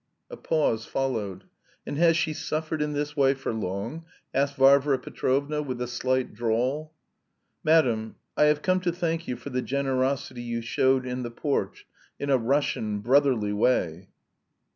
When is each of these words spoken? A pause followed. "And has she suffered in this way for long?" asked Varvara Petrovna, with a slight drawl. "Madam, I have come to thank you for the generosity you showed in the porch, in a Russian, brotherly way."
A 0.31 0.35
pause 0.35 0.87
followed. 0.87 1.43
"And 1.85 1.95
has 1.99 2.17
she 2.17 2.33
suffered 2.33 2.81
in 2.81 2.93
this 2.93 3.15
way 3.15 3.35
for 3.35 3.53
long?" 3.53 4.05
asked 4.33 4.55
Varvara 4.55 4.97
Petrovna, 4.97 5.61
with 5.61 5.79
a 5.79 5.85
slight 5.85 6.33
drawl. 6.33 6.91
"Madam, 7.63 8.15
I 8.35 8.45
have 8.45 8.63
come 8.63 8.79
to 8.79 8.91
thank 8.91 9.27
you 9.27 9.35
for 9.35 9.51
the 9.51 9.61
generosity 9.61 10.41
you 10.41 10.63
showed 10.63 11.05
in 11.05 11.21
the 11.21 11.29
porch, 11.29 11.85
in 12.19 12.31
a 12.31 12.37
Russian, 12.39 13.01
brotherly 13.01 13.53
way." 13.53 14.09